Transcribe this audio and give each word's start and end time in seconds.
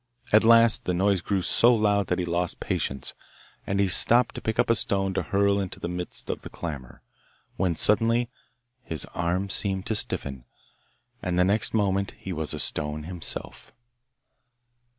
At 0.33 0.43
last 0.43 0.85
the 0.85 0.95
noise 0.95 1.21
grew 1.21 1.43
so 1.43 1.75
loud 1.75 2.07
that 2.07 2.17
he 2.17 2.25
lost 2.25 2.59
patience, 2.59 3.13
and 3.67 3.79
he 3.79 3.87
stooped 3.87 4.33
to 4.33 4.41
pick 4.41 4.57
up 4.57 4.71
a 4.71 4.73
stone 4.73 5.13
to 5.13 5.21
hurl 5.21 5.59
into 5.59 5.79
the 5.79 5.87
midst 5.87 6.31
of 6.31 6.41
the 6.41 6.49
clamour, 6.49 7.03
when 7.55 7.75
suddenly 7.75 8.27
his 8.83 9.05
arm 9.13 9.51
seemed 9.51 9.85
to 9.85 9.95
stiffen, 9.95 10.45
and 11.21 11.37
the 11.37 11.45
next 11.45 11.75
moment 11.75 12.15
he 12.17 12.33
was 12.33 12.51
a 12.51 12.59
stone 12.59 13.03
himself! 13.03 13.73